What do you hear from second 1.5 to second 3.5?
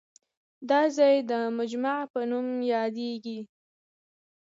مجمع په نوم یادېږي.